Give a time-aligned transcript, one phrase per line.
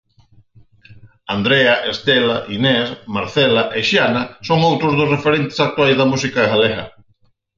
[1.33, 6.85] Andrea, Estela, Inés, Marcela e Xiana son outros dos referentes actuais da música galega.